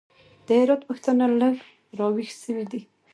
د 0.45 0.47
هرات 0.59 0.81
پښتانه 0.89 1.25
لږ 1.41 1.55
راوېښ 1.99 2.29
سوي 2.43 2.65
دي. 2.71 2.81